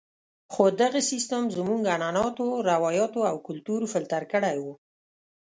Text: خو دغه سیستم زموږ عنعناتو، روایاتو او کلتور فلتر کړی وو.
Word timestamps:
خو 0.53 0.63
دغه 0.81 0.99
سیستم 1.11 1.43
زموږ 1.57 1.81
عنعناتو، 1.95 2.45
روایاتو 2.71 3.19
او 3.29 3.37
کلتور 3.47 3.81
فلتر 3.93 4.23
کړی 4.33 4.57
وو. 4.63 4.73